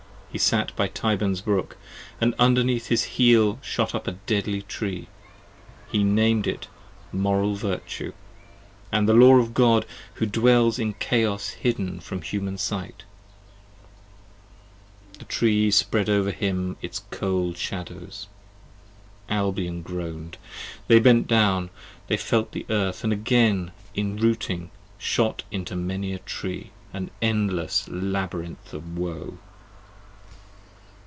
[0.33, 1.75] He sat by Tyburn's brook,
[2.21, 5.09] and underneath his heel shot up 15 A deadly Tree:
[5.91, 6.69] he nam'd it
[7.11, 8.13] Moral Virtue,
[8.93, 13.03] and the Law Of God who dwells in Chaos hidden from the human sight.
[15.19, 18.29] The Tree spread over him its cold shadows,
[19.27, 20.37] (Albion groan'd)
[20.87, 21.71] They bent down,
[22.07, 28.73] they felt the earth and again enrooting Shot into many a Tree: an endless labyrinth
[28.73, 29.37] of woe!